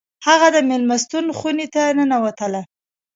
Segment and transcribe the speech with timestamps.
[0.27, 2.61] هغه د میلمستون خونې ته ننوتله